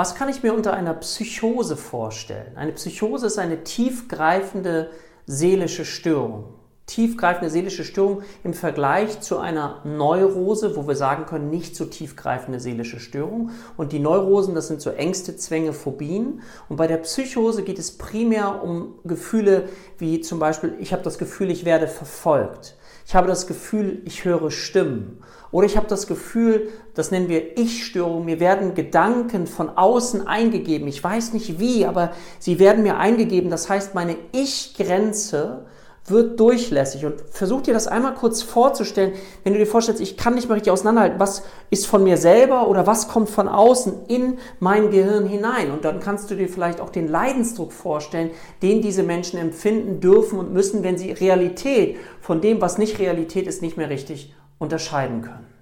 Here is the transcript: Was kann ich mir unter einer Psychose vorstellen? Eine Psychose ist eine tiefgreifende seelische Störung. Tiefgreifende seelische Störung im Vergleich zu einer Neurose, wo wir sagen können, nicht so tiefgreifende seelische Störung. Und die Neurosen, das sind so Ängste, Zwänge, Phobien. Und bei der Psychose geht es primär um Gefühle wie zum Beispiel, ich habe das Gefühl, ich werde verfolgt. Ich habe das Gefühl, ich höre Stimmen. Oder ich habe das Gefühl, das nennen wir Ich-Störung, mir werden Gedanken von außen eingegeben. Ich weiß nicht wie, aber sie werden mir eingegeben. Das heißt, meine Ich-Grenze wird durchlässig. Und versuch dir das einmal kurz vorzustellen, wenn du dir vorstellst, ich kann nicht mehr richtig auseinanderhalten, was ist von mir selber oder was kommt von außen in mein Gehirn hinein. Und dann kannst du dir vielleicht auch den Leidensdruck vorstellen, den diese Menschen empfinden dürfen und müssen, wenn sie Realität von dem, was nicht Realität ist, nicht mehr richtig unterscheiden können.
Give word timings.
Was 0.00 0.14
kann 0.14 0.30
ich 0.30 0.42
mir 0.42 0.54
unter 0.54 0.72
einer 0.72 0.94
Psychose 0.94 1.76
vorstellen? 1.76 2.56
Eine 2.56 2.72
Psychose 2.72 3.26
ist 3.26 3.38
eine 3.38 3.64
tiefgreifende 3.64 4.88
seelische 5.26 5.84
Störung. 5.84 6.54
Tiefgreifende 6.86 7.50
seelische 7.50 7.84
Störung 7.84 8.22
im 8.42 8.54
Vergleich 8.54 9.20
zu 9.20 9.36
einer 9.36 9.82
Neurose, 9.84 10.74
wo 10.74 10.88
wir 10.88 10.96
sagen 10.96 11.26
können, 11.26 11.50
nicht 11.50 11.76
so 11.76 11.84
tiefgreifende 11.84 12.60
seelische 12.60 12.98
Störung. 12.98 13.50
Und 13.76 13.92
die 13.92 13.98
Neurosen, 13.98 14.54
das 14.54 14.68
sind 14.68 14.80
so 14.80 14.88
Ängste, 14.88 15.36
Zwänge, 15.36 15.74
Phobien. 15.74 16.40
Und 16.70 16.76
bei 16.76 16.86
der 16.86 16.96
Psychose 16.96 17.62
geht 17.62 17.78
es 17.78 17.98
primär 17.98 18.64
um 18.64 18.94
Gefühle 19.04 19.68
wie 19.98 20.22
zum 20.22 20.38
Beispiel, 20.38 20.76
ich 20.80 20.94
habe 20.94 21.02
das 21.02 21.18
Gefühl, 21.18 21.50
ich 21.50 21.66
werde 21.66 21.88
verfolgt. 21.88 22.74
Ich 23.06 23.14
habe 23.14 23.26
das 23.26 23.46
Gefühl, 23.46 24.02
ich 24.04 24.24
höre 24.24 24.50
Stimmen. 24.50 25.22
Oder 25.52 25.66
ich 25.66 25.76
habe 25.76 25.88
das 25.88 26.06
Gefühl, 26.06 26.68
das 26.94 27.10
nennen 27.10 27.28
wir 27.28 27.58
Ich-Störung, 27.58 28.24
mir 28.24 28.38
werden 28.38 28.74
Gedanken 28.74 29.46
von 29.46 29.68
außen 29.68 30.26
eingegeben. 30.26 30.86
Ich 30.86 31.02
weiß 31.02 31.32
nicht 31.32 31.58
wie, 31.58 31.86
aber 31.86 32.12
sie 32.38 32.58
werden 32.58 32.84
mir 32.84 32.98
eingegeben. 32.98 33.50
Das 33.50 33.68
heißt, 33.68 33.94
meine 33.94 34.16
Ich-Grenze 34.32 35.66
wird 36.06 36.40
durchlässig. 36.40 37.04
Und 37.04 37.20
versuch 37.30 37.62
dir 37.62 37.74
das 37.74 37.86
einmal 37.86 38.14
kurz 38.14 38.42
vorzustellen, 38.42 39.12
wenn 39.44 39.52
du 39.52 39.58
dir 39.58 39.66
vorstellst, 39.66 40.00
ich 40.00 40.16
kann 40.16 40.34
nicht 40.34 40.48
mehr 40.48 40.56
richtig 40.56 40.72
auseinanderhalten, 40.72 41.20
was 41.20 41.42
ist 41.70 41.86
von 41.86 42.02
mir 42.02 42.16
selber 42.16 42.68
oder 42.68 42.86
was 42.86 43.08
kommt 43.08 43.30
von 43.30 43.48
außen 43.48 44.06
in 44.08 44.38
mein 44.58 44.90
Gehirn 44.90 45.26
hinein. 45.26 45.70
Und 45.70 45.84
dann 45.84 46.00
kannst 46.00 46.30
du 46.30 46.34
dir 46.34 46.48
vielleicht 46.48 46.80
auch 46.80 46.90
den 46.90 47.08
Leidensdruck 47.08 47.72
vorstellen, 47.72 48.30
den 48.62 48.82
diese 48.82 49.02
Menschen 49.02 49.38
empfinden 49.38 50.00
dürfen 50.00 50.38
und 50.38 50.52
müssen, 50.52 50.82
wenn 50.82 50.98
sie 50.98 51.12
Realität 51.12 51.96
von 52.20 52.40
dem, 52.40 52.60
was 52.60 52.78
nicht 52.78 52.98
Realität 52.98 53.46
ist, 53.46 53.62
nicht 53.62 53.76
mehr 53.76 53.90
richtig 53.90 54.34
unterscheiden 54.58 55.22
können. 55.22 55.59